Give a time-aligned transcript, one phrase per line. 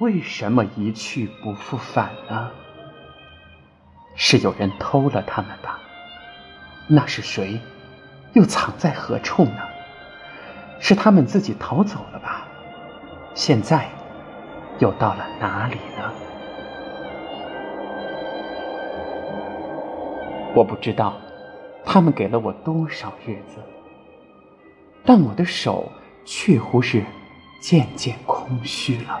[0.00, 2.50] 为什么一去不复返呢？
[4.16, 5.78] 是有人偷了他们吧？
[6.88, 7.60] 那是谁？
[8.32, 9.58] 又藏在何处呢？
[10.80, 12.44] 是他们自己逃走了吧？
[13.34, 13.88] 现在
[14.80, 16.12] 又到了哪里呢？
[20.56, 21.14] 我不知道，
[21.84, 23.62] 他们给了我多少日子，
[25.04, 25.88] 但我的手
[26.24, 27.04] 却乎是
[27.60, 29.20] 渐渐空虚了，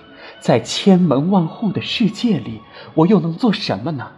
[0.41, 2.61] 在千门万户的世界里，
[2.95, 4.11] 我又能做什么呢？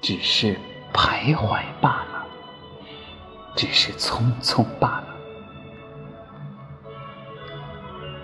[0.00, 0.56] 只是
[0.92, 2.24] 徘徊罢了，
[3.56, 5.06] 只是匆匆罢了。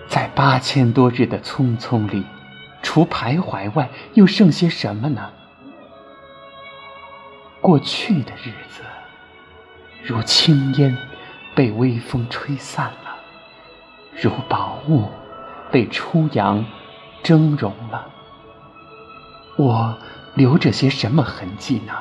[0.07, 2.23] 在八千多日的匆匆里，
[2.81, 5.31] 除徘徊外，又剩些什么呢？
[7.59, 8.83] 过去的日子，
[10.01, 10.97] 如轻烟，
[11.53, 13.17] 被微风吹散了；
[14.15, 15.09] 如宝物。
[15.73, 16.63] 被初阳
[17.23, 18.07] 蒸融了，
[19.57, 19.97] 我
[20.35, 21.93] 留着些什么痕迹呢？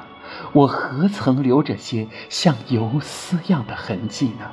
[0.52, 4.52] 我何曾留着些像游丝样的痕迹呢？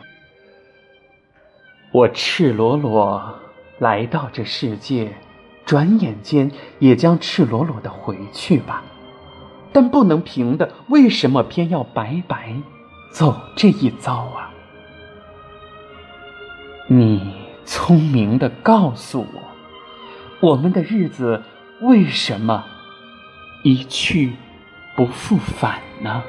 [1.91, 3.35] 我赤裸裸
[3.77, 5.17] 来到这世界，
[5.65, 6.49] 转眼间
[6.79, 8.81] 也将赤裸裸的回去吧。
[9.73, 12.55] 但不能平的，为什么偏要白白
[13.11, 14.49] 走这一遭啊？
[16.87, 17.38] 你。
[17.71, 21.43] 聪明的告诉我，我们的日子
[21.81, 22.65] 为什么
[23.63, 24.33] 一去
[24.95, 26.23] 不复返呢？